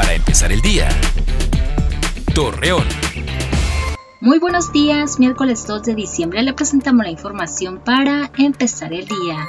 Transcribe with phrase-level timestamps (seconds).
[0.00, 0.88] Para empezar el día.
[2.34, 2.86] Torreón.
[4.22, 9.46] Muy buenos días, miércoles 2 de diciembre le presentamos la información para empezar el día.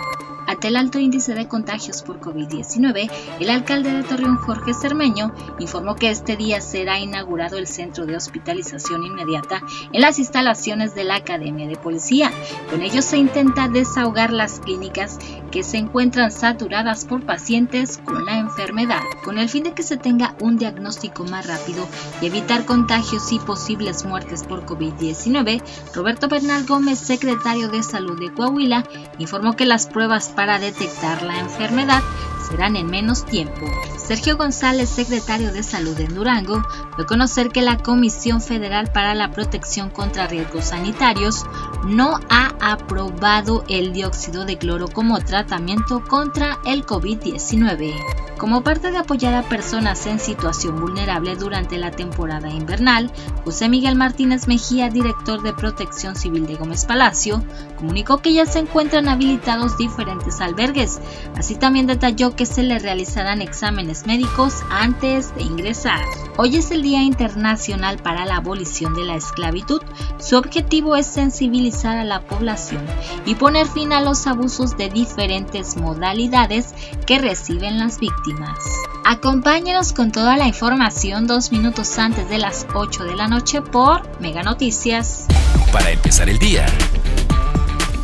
[0.48, 3.10] Ante el alto índice de contagios por COVID-19,
[3.40, 8.18] el alcalde de Torreón, Jorge Cermeño, informó que este día será inaugurado el centro de
[8.18, 9.62] hospitalización inmediata
[9.94, 12.32] en las instalaciones de la Academia de Policía.
[12.70, 15.20] Con ello se intenta desahogar las clínicas
[15.52, 19.98] que se encuentran saturadas por pacientes con la enfermedad, con el fin de que se
[19.98, 21.88] tenga un diagnóstico más rápido
[22.22, 25.64] y evitar contagios y posibles muertes por COVID-19.
[25.94, 28.84] Roberto Bernal Gómez, secretario de Salud de Coahuila,
[29.20, 32.04] informó que las pruebas para detectar la enfermedad
[32.50, 33.66] serán en menos tiempo.
[33.98, 36.62] Sergio González, secretario de Salud en Durango,
[36.98, 41.46] dio a conocer que la Comisión Federal para la Protección contra Riesgos Sanitarios
[41.86, 48.21] no ha aprobado el dióxido de cloro como tratamiento contra el COVID-19.
[48.42, 53.12] Como parte de apoyar a personas en situación vulnerable durante la temporada invernal,
[53.46, 57.44] José Miguel Martínez Mejía, director de Protección Civil de Gómez Palacio,
[57.78, 61.00] comunicó que ya se encuentran habilitados diferentes albergues.
[61.38, 66.02] Así también detalló que se le realizarán exámenes médicos antes de ingresar.
[66.44, 69.80] Hoy es el Día Internacional para la Abolición de la Esclavitud.
[70.18, 72.84] Su objetivo es sensibilizar a la población
[73.28, 76.74] y poner fin a los abusos de diferentes modalidades
[77.06, 78.58] que reciben las víctimas.
[79.06, 84.02] Acompáñenos con toda la información dos minutos antes de las 8 de la noche por
[84.20, 85.28] Mega Noticias.
[85.72, 86.66] Para empezar el día.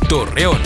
[0.08, 0.62] Torreón.